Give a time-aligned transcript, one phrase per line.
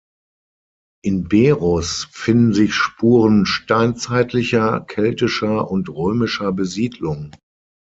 [1.05, 7.35] In Berus finden sich Spuren steinzeitlicher, keltischer und römischer Besiedlung.